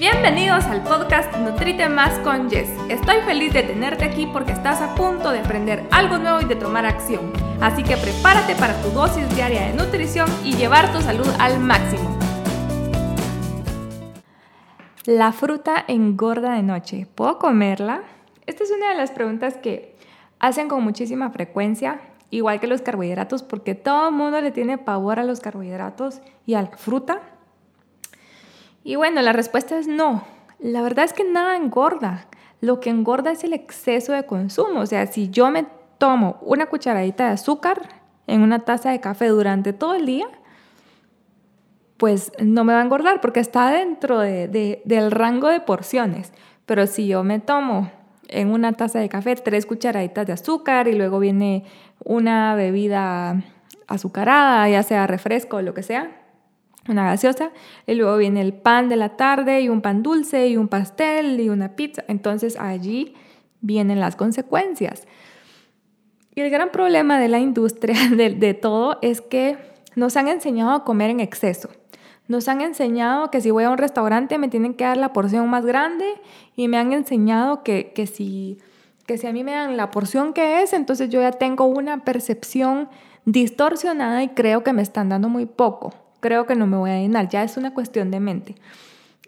Bienvenidos 0.00 0.64
al 0.64 0.82
podcast 0.82 1.36
Nutrite 1.36 1.90
Más 1.90 2.18
con 2.20 2.48
Jess. 2.48 2.70
Estoy 2.88 3.20
feliz 3.26 3.52
de 3.52 3.62
tenerte 3.64 4.06
aquí 4.06 4.26
porque 4.32 4.52
estás 4.52 4.80
a 4.80 4.94
punto 4.94 5.30
de 5.30 5.40
aprender 5.40 5.86
algo 5.90 6.16
nuevo 6.16 6.40
y 6.40 6.46
de 6.46 6.56
tomar 6.56 6.86
acción. 6.86 7.30
Así 7.60 7.82
que 7.82 7.98
prepárate 7.98 8.54
para 8.54 8.80
tu 8.80 8.88
dosis 8.92 9.28
diaria 9.36 9.66
de 9.66 9.74
nutrición 9.74 10.26
y 10.42 10.56
llevar 10.56 10.90
tu 10.90 11.02
salud 11.02 11.28
al 11.38 11.60
máximo. 11.60 12.18
La 15.04 15.32
fruta 15.32 15.84
engorda 15.86 16.54
de 16.54 16.62
noche. 16.62 17.06
¿Puedo 17.14 17.38
comerla? 17.38 18.00
Esta 18.46 18.64
es 18.64 18.70
una 18.70 18.88
de 18.88 18.94
las 18.94 19.10
preguntas 19.10 19.58
que 19.58 19.98
hacen 20.38 20.68
con 20.68 20.82
muchísima 20.82 21.28
frecuencia, 21.28 22.00
igual 22.30 22.58
que 22.58 22.68
los 22.68 22.80
carbohidratos, 22.80 23.42
porque 23.42 23.74
todo 23.74 24.08
el 24.08 24.14
mundo 24.14 24.40
le 24.40 24.50
tiene 24.50 24.78
pavor 24.78 25.18
a 25.18 25.24
los 25.24 25.40
carbohidratos 25.40 26.22
y 26.46 26.54
a 26.54 26.62
la 26.62 26.70
fruta. 26.70 27.20
Y 28.82 28.96
bueno, 28.96 29.20
la 29.22 29.32
respuesta 29.32 29.78
es 29.78 29.86
no. 29.86 30.24
La 30.58 30.82
verdad 30.82 31.04
es 31.04 31.12
que 31.12 31.24
nada 31.24 31.56
engorda. 31.56 32.26
Lo 32.60 32.80
que 32.80 32.90
engorda 32.90 33.30
es 33.30 33.44
el 33.44 33.52
exceso 33.52 34.12
de 34.12 34.24
consumo. 34.24 34.80
O 34.80 34.86
sea, 34.86 35.06
si 35.06 35.30
yo 35.30 35.50
me 35.50 35.66
tomo 35.98 36.38
una 36.42 36.66
cucharadita 36.66 37.26
de 37.26 37.32
azúcar 37.32 37.88
en 38.26 38.42
una 38.42 38.60
taza 38.60 38.90
de 38.90 39.00
café 39.00 39.28
durante 39.28 39.72
todo 39.72 39.94
el 39.94 40.06
día, 40.06 40.26
pues 41.96 42.32
no 42.38 42.64
me 42.64 42.72
va 42.72 42.80
a 42.80 42.84
engordar 42.84 43.20
porque 43.20 43.40
está 43.40 43.70
dentro 43.70 44.18
del 44.20 45.10
rango 45.10 45.48
de 45.48 45.60
porciones. 45.60 46.32
Pero 46.64 46.86
si 46.86 47.06
yo 47.06 47.24
me 47.24 47.40
tomo 47.40 47.90
en 48.28 48.48
una 48.50 48.72
taza 48.72 48.98
de 48.98 49.08
café 49.08 49.34
tres 49.36 49.66
cucharaditas 49.66 50.26
de 50.26 50.32
azúcar 50.32 50.88
y 50.88 50.94
luego 50.94 51.18
viene 51.18 51.64
una 52.04 52.54
bebida 52.54 53.42
azucarada, 53.86 54.68
ya 54.68 54.82
sea 54.82 55.06
refresco 55.06 55.58
o 55.58 55.62
lo 55.62 55.74
que 55.74 55.82
sea, 55.82 56.19
una 56.88 57.04
gaseosa, 57.04 57.50
y 57.86 57.94
luego 57.94 58.16
viene 58.16 58.40
el 58.40 58.52
pan 58.52 58.88
de 58.88 58.96
la 58.96 59.16
tarde 59.16 59.60
y 59.60 59.68
un 59.68 59.80
pan 59.80 60.02
dulce 60.02 60.48
y 60.48 60.56
un 60.56 60.68
pastel 60.68 61.40
y 61.40 61.48
una 61.48 61.76
pizza. 61.76 62.04
Entonces 62.08 62.56
allí 62.58 63.14
vienen 63.60 64.00
las 64.00 64.16
consecuencias. 64.16 65.06
Y 66.34 66.40
el 66.40 66.50
gran 66.50 66.70
problema 66.70 67.18
de 67.18 67.28
la 67.28 67.38
industria 67.38 67.96
de, 68.16 68.54
todo 68.54 68.98
es 69.02 69.20
que 69.20 69.58
nos 69.94 70.16
han 70.16 70.28
enseñado 70.28 70.72
a 70.72 70.84
comer 70.84 71.10
en 71.10 71.20
exceso. 71.20 71.68
Nos 72.28 72.46
han 72.48 72.60
enseñado 72.60 73.30
que 73.30 73.40
si 73.40 73.50
voy 73.50 73.64
a 73.64 73.70
un 73.70 73.78
restaurante 73.78 74.38
me 74.38 74.48
tienen 74.48 74.74
que 74.74 74.84
dar 74.84 74.96
la 74.96 75.12
porción 75.12 75.48
más 75.50 75.66
grande 75.66 76.06
y 76.54 76.68
me 76.68 76.78
han 76.78 76.92
enseñado 76.92 77.64
que, 77.64 77.92
que, 77.92 78.06
si, 78.06 78.58
que 79.06 79.18
si 79.18 79.26
a 79.26 79.32
mí 79.32 79.42
me 79.42 79.52
dan 79.52 79.76
la 79.76 79.90
porción 79.90 80.32
que 80.32 80.62
es, 80.62 80.72
entonces 80.72 81.10
yo 81.10 81.20
ya 81.20 81.32
tengo 81.32 81.64
una 81.64 82.04
percepción 82.04 82.88
distorsionada 83.24 84.22
y 84.22 84.28
creo 84.28 84.62
que 84.62 84.72
me 84.72 84.82
están 84.82 85.08
dando 85.08 85.28
muy 85.28 85.46
poco 85.46 85.92
creo 86.20 86.46
que 86.46 86.54
no 86.54 86.66
me 86.66 86.76
voy 86.76 86.90
a 86.90 86.98
llenar, 86.98 87.28
ya 87.28 87.42
es 87.42 87.56
una 87.56 87.74
cuestión 87.74 88.10
de 88.10 88.20
mente. 88.20 88.54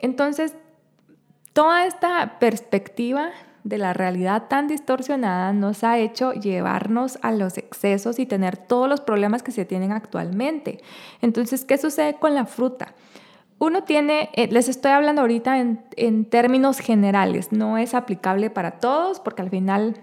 Entonces, 0.00 0.54
toda 1.52 1.86
esta 1.86 2.38
perspectiva 2.38 3.30
de 3.64 3.78
la 3.78 3.92
realidad 3.92 4.44
tan 4.48 4.68
distorsionada 4.68 5.52
nos 5.52 5.84
ha 5.84 5.98
hecho 5.98 6.32
llevarnos 6.32 7.18
a 7.22 7.32
los 7.32 7.58
excesos 7.58 8.18
y 8.18 8.26
tener 8.26 8.56
todos 8.56 8.88
los 8.88 9.00
problemas 9.00 9.42
que 9.42 9.52
se 9.52 9.64
tienen 9.64 9.92
actualmente. 9.92 10.80
Entonces, 11.20 11.64
¿qué 11.64 11.76
sucede 11.76 12.14
con 12.14 12.34
la 12.34 12.46
fruta? 12.46 12.94
Uno 13.58 13.84
tiene, 13.84 14.30
eh, 14.32 14.48
les 14.50 14.68
estoy 14.68 14.92
hablando 14.92 15.20
ahorita 15.20 15.58
en, 15.58 15.84
en 15.96 16.24
términos 16.24 16.78
generales, 16.78 17.52
no 17.52 17.76
es 17.76 17.94
aplicable 17.94 18.48
para 18.48 18.78
todos 18.78 19.20
porque 19.20 19.42
al 19.42 19.50
final 19.50 20.02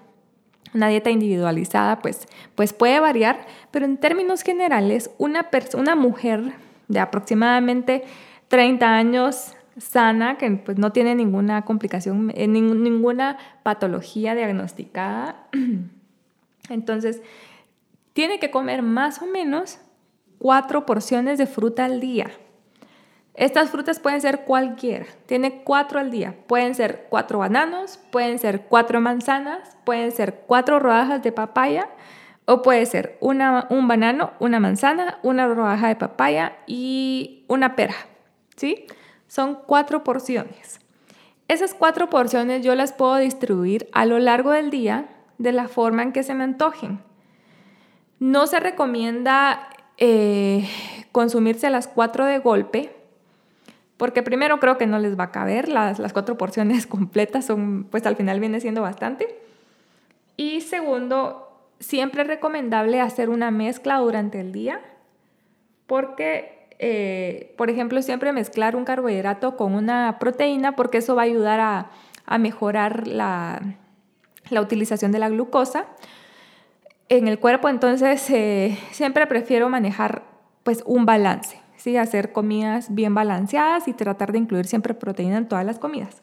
una 0.73 0.89
dieta 0.89 1.09
individualizada 1.09 1.99
pues, 1.99 2.27
pues 2.53 2.73
puede 2.73 2.99
variar, 2.99 3.47
pero 3.71 3.85
en 3.85 3.97
términos 3.97 4.43
generales, 4.43 5.09
una, 5.17 5.49
una 5.75 5.95
mujer 5.95 6.53
de 6.87 6.99
aproximadamente 6.99 8.03
30 8.47 8.87
años 8.87 9.53
sana, 9.77 10.37
que 10.37 10.49
pues 10.51 10.77
no 10.77 10.91
tiene 10.91 11.15
ninguna 11.15 11.63
complicación, 11.63 12.31
eh, 12.35 12.47
ninguna 12.47 13.37
patología 13.63 14.35
diagnosticada. 14.35 15.47
Entonces, 16.69 17.21
tiene 18.13 18.39
que 18.39 18.49
comer 18.49 18.81
más 18.81 19.21
o 19.21 19.27
menos 19.27 19.79
cuatro 20.39 20.85
porciones 20.85 21.37
de 21.37 21.45
fruta 21.45 21.85
al 21.85 21.99
día. 21.99 22.31
Estas 23.35 23.69
frutas 23.69 23.99
pueden 23.99 24.19
ser 24.19 24.45
cualquiera, 24.45 25.05
tiene 25.27 25.61
cuatro 25.63 25.99
al 25.99 26.09
día. 26.09 26.35
Pueden 26.47 26.73
ser 26.73 27.05
cuatro 27.09 27.37
bananos, 27.37 27.99
pueden 28.11 28.39
ser 28.39 28.63
cuatro 28.63 28.99
manzanas, 28.99 29.77
pueden 29.85 30.11
ser 30.11 30.41
cuatro 30.47 30.79
rodajas 30.79 31.21
de 31.21 31.31
papaya, 31.31 31.87
o 32.49 32.61
puede 32.61 32.85
ser 32.85 33.17
una, 33.19 33.67
un 33.69 33.89
banano, 33.89 34.31
una 34.39 34.61
manzana, 34.61 35.19
una 35.21 35.47
rodaja 35.47 35.89
de 35.89 35.97
papaya 35.97 36.53
y 36.65 37.43
una 37.47 37.75
pera. 37.75 37.95
¿Sí? 38.55 38.85
Son 39.27 39.59
cuatro 39.67 40.05
porciones. 40.05 40.79
Esas 41.49 41.73
cuatro 41.73 42.09
porciones 42.09 42.63
yo 42.63 42.73
las 42.73 42.93
puedo 42.93 43.17
distribuir 43.17 43.89
a 43.91 44.05
lo 44.05 44.17
largo 44.19 44.51
del 44.51 44.69
día 44.69 45.09
de 45.37 45.51
la 45.51 45.67
forma 45.67 46.03
en 46.03 46.13
que 46.13 46.23
se 46.23 46.33
me 46.33 46.45
antojen. 46.45 47.01
No 48.19 48.47
se 48.47 48.61
recomienda 48.61 49.67
eh, 49.97 50.69
consumirse 51.11 51.69
las 51.69 51.87
cuatro 51.87 52.23
de 52.23 52.39
golpe, 52.39 52.95
porque 53.97 54.23
primero 54.23 54.59
creo 54.61 54.77
que 54.77 54.87
no 54.87 54.99
les 54.99 55.19
va 55.19 55.25
a 55.25 55.31
caber, 55.31 55.67
las, 55.67 55.99
las 55.99 56.13
cuatro 56.13 56.37
porciones 56.37 56.87
completas 56.87 57.43
son, 57.43 57.83
pues 57.91 58.05
al 58.05 58.15
final 58.15 58.39
viene 58.39 58.61
siendo 58.61 58.81
bastante. 58.81 59.37
Y 60.37 60.61
segundo, 60.61 61.46
siempre 61.79 62.21
es 62.21 62.27
recomendable 62.27 63.01
hacer 63.01 63.29
una 63.29 63.51
mezcla 63.51 63.97
durante 63.97 64.39
el 64.39 64.51
día 64.51 64.81
porque, 65.85 66.67
eh, 66.79 67.53
por 67.57 67.69
ejemplo, 67.69 68.01
siempre 68.01 68.33
mezclar 68.33 68.75
un 68.75 68.85
carbohidrato 68.85 69.55
con 69.55 69.73
una 69.73 70.17
proteína 70.19 70.75
porque 70.75 70.97
eso 70.99 71.15
va 71.15 71.23
a 71.23 71.25
ayudar 71.25 71.59
a, 71.59 72.37
mejorar 72.39 73.07
la, 73.07 73.61
utilización 74.51 75.11
de 75.13 75.19
la 75.19 75.29
glucosa 75.29 75.85
en 77.07 77.27
el 77.27 77.39
cuerpo. 77.39 77.69
Entonces, 77.69 78.29
eh, 78.29 78.77
siempre 78.91 79.25
prefiero 79.27 79.69
manejar 79.69 80.23
pues 80.63 80.83
un 80.85 81.05
balance, 81.05 81.57
¿sí? 81.77 81.95
hacer 81.95 82.33
comidas 82.33 82.93
bien 82.93 83.15
balanceadas 83.15 83.87
y 83.87 83.93
tratar 83.93 84.33
de 84.33 84.39
incluir 84.39 84.67
siempre 84.67 84.93
proteína 84.93 85.37
en 85.37 85.47
todas 85.47 85.65
las 85.65 85.79
comidas. 85.79 86.21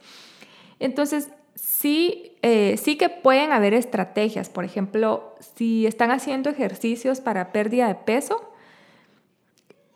Entonces, 0.78 1.30
sí, 1.54 2.36
eh, 2.42 2.76
sí 2.76 2.96
que 2.96 3.08
pueden 3.08 3.52
haber 3.52 3.74
estrategias. 3.74 4.48
Por 4.48 4.64
ejemplo, 4.64 5.34
si 5.56 5.86
están 5.86 6.10
haciendo 6.10 6.50
ejercicios 6.50 7.20
para 7.20 7.52
pérdida 7.52 7.88
de 7.88 7.94
peso 7.94 8.52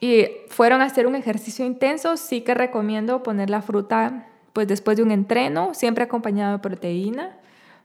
y 0.00 0.26
fueron 0.48 0.80
a 0.80 0.84
hacer 0.84 1.06
un 1.06 1.14
ejercicio 1.14 1.64
intenso, 1.64 2.16
sí 2.16 2.42
que 2.42 2.54
recomiendo 2.54 3.22
poner 3.22 3.50
la 3.50 3.62
fruta 3.62 4.26
pues 4.52 4.66
después 4.66 4.96
de 4.96 5.02
un 5.02 5.10
entreno, 5.10 5.74
siempre 5.74 6.04
acompañado 6.04 6.52
de 6.52 6.58
proteína, 6.58 7.36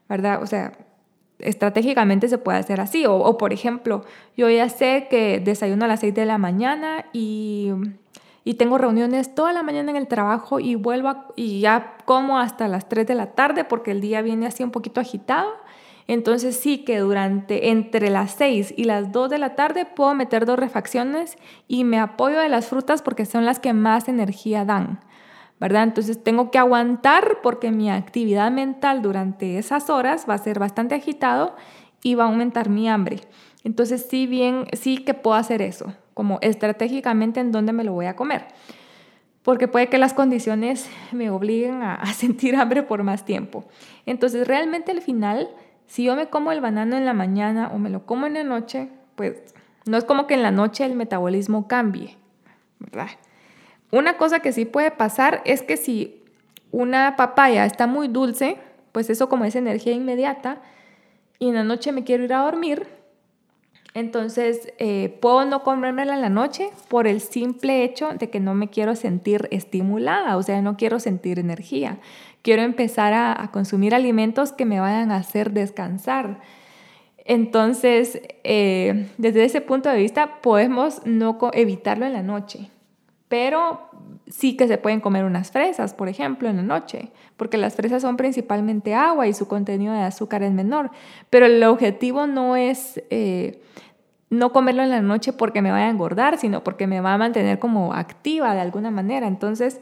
¿verdad? 0.10 0.42
O 0.42 0.48
sea, 0.48 0.74
estratégicamente 1.40 2.28
se 2.30 2.38
puede 2.38 2.58
hacer 2.58 2.82
así. 2.82 3.06
O, 3.06 3.16
o, 3.16 3.38
por 3.38 3.54
ejemplo, 3.54 4.06
yo 4.36 4.50
ya 4.50 4.70
sé 4.70 5.08
que 5.10 5.40
desayuno 5.40 5.86
a 5.86 5.88
las 5.88 6.00
6 6.00 6.14
de 6.14 6.26
la 6.26 6.38
mañana 6.38 7.06
y 7.14 7.72
y 8.44 8.56
tengo 8.56 8.78
reuniones 8.78 9.34
toda 9.34 9.54
la 9.54 9.64
mañana 9.64 9.92
en 9.92 9.98
el 9.98 10.08
trabajo 10.08 10.60
y 10.60 10.76
vuelvo 10.76 11.14
y 11.36 11.62
ya 11.62 11.98
como 12.06 12.40
hasta 12.40 12.68
las 12.68 12.90
3 12.90 13.08
de 13.08 13.16
la 13.16 13.28
tarde 13.28 13.64
porque 13.64 13.92
el 13.92 14.02
día 14.02 14.22
viene 14.22 14.48
así 14.48 14.64
un 14.64 14.72
poquito 14.72 15.00
agitado. 15.00 15.52
Entonces 16.08 16.58
sí 16.58 16.80
que 16.80 17.00
durante 17.00 17.70
entre 17.70 18.10
las 18.10 18.32
6 18.32 18.74
y 18.76 18.84
las 18.84 19.14
2 19.14 19.30
de 19.30 19.38
la 19.38 19.56
tarde 19.56 19.86
puedo 19.86 20.14
meter 20.14 20.46
dos 20.46 20.60
refacciones 20.60 21.38
y 21.70 21.86
me 21.86 22.00
apoyo 22.00 22.40
de 22.40 22.50
las 22.50 22.68
frutas 22.68 23.02
porque 23.02 23.26
son 23.26 23.46
las 23.46 23.60
que 23.60 23.72
más 23.72 24.10
energía 24.10 24.66
dan. 24.66 25.00
¿verdad? 25.62 25.84
Entonces 25.84 26.22
tengo 26.22 26.52
que 26.52 26.58
aguantar 26.58 27.38
porque 27.42 27.72
mi 27.72 27.90
actividad 27.90 28.52
mental 28.52 29.02
durante 29.02 29.58
esas 29.58 29.90
horas 29.90 30.26
va 30.30 30.34
a 30.34 30.40
ser 30.40 30.60
bastante 30.60 30.96
agitado 30.96 31.56
y 32.04 32.16
va 32.16 32.26
a 32.26 32.28
aumentar 32.28 32.68
mi 32.68 32.90
hambre. 32.90 33.22
Entonces 33.64 34.06
sí 34.10 34.28
bien, 34.28 34.66
sí 34.74 34.98
que 34.98 35.14
puedo 35.14 35.38
hacer 35.38 35.62
eso 35.62 35.94
como 36.14 36.40
estratégicamente 36.42 37.40
en 37.40 37.52
dónde 37.52 37.74
me 37.74 37.84
lo 37.84 37.94
voy 37.94 38.06
a 38.06 38.16
comer. 38.16 38.46
Porque 39.44 39.68
puede 39.68 39.90
que 39.90 39.98
las 39.98 40.14
condiciones 40.14 40.90
me 41.12 41.30
obliguen 41.30 41.84
a, 41.84 42.06
sentir 42.14 42.56
hambre 42.56 42.84
por 42.84 43.04
más 43.04 43.26
tiempo. 43.26 43.66
Entonces, 44.06 44.48
realmente 44.48 44.92
al 44.92 45.02
final, 45.02 45.50
si 45.88 46.04
yo 46.06 46.16
me 46.16 46.28
como 46.28 46.52
el 46.52 46.62
banano 46.62 46.98
en 46.98 47.06
la 47.06 47.14
mañana 47.14 47.70
o 47.74 47.78
me 47.78 47.90
lo 47.90 48.06
como 48.06 48.26
en 48.26 48.36
la 48.36 48.44
noche, 48.44 48.90
pues 49.16 49.54
no 49.86 49.98
es 49.98 50.06
como 50.06 50.28
que 50.28 50.34
en 50.34 50.44
la 50.44 50.52
noche 50.52 50.86
el 50.86 50.96
metabolismo 50.96 51.68
cambie, 51.68 52.18
¿verdad? 52.80 53.10
Una 53.92 54.18
cosa 54.18 54.40
que 54.40 54.54
sí 54.54 54.66
puede 54.66 54.92
pasar 54.92 55.42
es 55.46 55.62
que 55.62 55.78
si 55.78 56.24
una 56.72 57.16
papaya 57.16 57.66
está 57.66 57.86
muy 57.86 58.08
dulce, 58.08 58.58
pues 58.92 59.10
eso 59.10 59.30
como 59.30 59.46
es 59.46 59.56
energía 59.56 59.94
inmediata, 59.94 60.62
y 61.38 61.50
en 61.50 61.56
la 61.56 61.64
noche 61.64 61.92
me 61.92 62.04
quiero 62.04 62.24
ir 62.24 62.34
a 62.34 62.44
dormir, 62.44 62.88
entonces, 63.94 64.74
eh, 64.80 65.18
puedo 65.22 65.46
no 65.46 65.64
comérmela 65.64 66.16
en 66.16 66.22
la 66.22 66.30
noche 66.30 66.72
por 66.88 67.06
el 67.06 67.22
simple 67.22 67.84
hecho 67.84 68.10
de 68.14 68.30
que 68.30 68.40
no 68.40 68.56
me 68.56 68.70
quiero 68.70 68.96
sentir 68.96 69.48
estimulada, 69.52 70.36
o 70.38 70.42
sea, 70.42 70.62
no 70.64 70.78
quiero 70.78 71.00
sentir 71.00 71.38
energía. 71.38 72.00
Quiero 72.42 72.64
empezar 72.64 73.14
a, 73.14 73.52
consumir 73.52 73.94
alimentos 73.94 74.52
que 74.52 74.66
me 74.66 74.80
vayan 74.80 75.12
a 75.12 75.18
hacer 75.18 75.52
descansar. 75.52 76.42
Entonces, 77.26 78.22
eh, 78.44 79.08
desde 79.18 79.46
ese 79.46 79.62
punto 79.62 79.90
de 79.90 79.98
vista, 79.98 80.42
podemos 80.42 81.06
no 81.06 81.38
evitarlo 81.54 82.06
en 82.06 82.14
la 82.14 82.24
noche, 82.24 82.72
pero 83.34 83.90
sí 84.28 84.56
que 84.56 84.68
se 84.68 84.78
pueden 84.78 85.02
comer 85.02 85.26
unas 85.26 85.50
fresas, 85.50 85.96
por 85.96 86.08
ejemplo, 86.08 86.50
en 86.50 86.58
la 86.58 86.62
noche, 86.62 87.12
porque 87.36 87.58
las 87.58 87.74
fresas 87.74 88.04
son 88.04 88.16
principalmente 88.16 88.94
agua 88.94 89.26
y 89.26 89.34
su 89.34 89.48
contenido 89.48 89.92
de 89.92 90.02
azúcar 90.02 90.44
es 90.44 90.52
menor. 90.52 90.92
Pero 91.32 91.48
el 91.48 91.64
objetivo 91.64 92.28
no 92.28 92.56
es 92.56 93.02
eh, 93.10 93.60
no 94.30 94.54
comerlo 94.54 94.84
en 94.84 94.92
la 94.92 95.02
noche 95.02 95.34
porque 95.34 95.64
me 95.64 95.72
vaya 95.72 95.88
a 95.88 95.90
engordar, 95.90 96.38
sino 96.38 96.64
porque 96.64 96.86
me 96.86 97.02
va 97.02 97.16
a 97.16 97.18
mantener 97.18 97.58
como 97.58 97.96
activa 97.96 98.54
de 98.54 98.62
alguna 98.62 98.92
manera. 98.92 99.26
Entonces, 99.26 99.82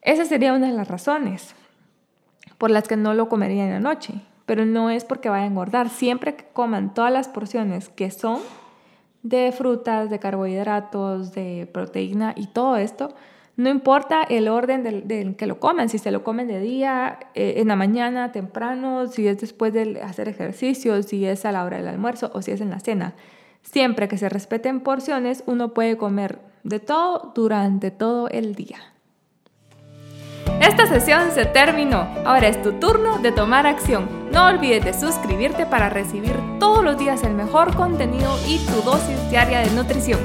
esa 0.00 0.24
sería 0.24 0.54
una 0.54 0.68
de 0.68 0.72
las 0.72 0.88
razones 0.88 1.54
por 2.56 2.70
las 2.70 2.88
que 2.88 2.96
no 2.96 3.12
lo 3.12 3.28
comería 3.28 3.64
en 3.64 3.72
la 3.72 3.80
noche. 3.80 4.14
Pero 4.46 4.64
no 4.64 4.88
es 4.88 5.04
porque 5.04 5.28
vaya 5.28 5.44
a 5.44 5.48
engordar. 5.48 5.90
Siempre 5.90 6.34
que 6.34 6.46
coman 6.50 6.94
todas 6.94 7.12
las 7.12 7.28
porciones 7.28 7.90
que 7.90 8.10
son 8.10 8.38
de 9.28 9.52
frutas, 9.52 10.10
de 10.10 10.18
carbohidratos, 10.18 11.32
de 11.32 11.68
proteína 11.72 12.34
y 12.36 12.46
todo 12.46 12.76
esto, 12.76 13.14
no 13.56 13.70
importa 13.70 14.22
el 14.22 14.48
orden 14.48 14.82
del, 14.82 15.36
que 15.36 15.46
lo 15.46 15.58
comen, 15.58 15.88
si 15.88 15.98
se 15.98 16.10
lo 16.10 16.22
comen 16.22 16.46
de 16.46 16.60
día, 16.60 17.18
eh, 17.34 17.54
en 17.56 17.68
la 17.68 17.76
mañana, 17.76 18.30
temprano, 18.30 19.06
si 19.06 19.26
es 19.26 19.40
después 19.40 19.72
de 19.72 20.02
hacer 20.02 20.28
ejercicio, 20.28 21.02
si 21.02 21.24
es 21.24 21.46
a 21.46 21.52
la 21.52 21.64
hora 21.64 21.78
del 21.78 21.88
almuerzo 21.88 22.30
o 22.34 22.42
si 22.42 22.50
es 22.50 22.60
en 22.60 22.68
la 22.68 22.80
cena. 22.80 23.14
Siempre 23.62 24.08
que 24.08 24.18
se 24.18 24.28
respeten 24.28 24.80
porciones, 24.80 25.42
uno 25.46 25.72
puede 25.72 25.96
comer 25.96 26.38
de 26.64 26.80
todo 26.80 27.32
durante 27.34 27.90
todo 27.90 28.28
el 28.28 28.54
día. 28.54 28.78
Esta 30.66 30.88
sesión 30.88 31.30
se 31.30 31.46
terminó. 31.46 32.08
Ahora 32.24 32.48
es 32.48 32.60
tu 32.60 32.72
turno 32.72 33.18
de 33.18 33.30
tomar 33.30 33.68
acción. 33.68 34.08
No 34.32 34.46
olvides 34.46 34.84
de 34.84 34.94
suscribirte 34.94 35.64
para 35.64 35.90
recibir 35.90 36.34
todos 36.58 36.82
los 36.82 36.98
días 36.98 37.22
el 37.22 37.34
mejor 37.34 37.72
contenido 37.76 38.36
y 38.48 38.58
tu 38.66 38.82
dosis 38.82 39.30
diaria 39.30 39.60
de 39.60 39.70
nutrición. 39.70 40.18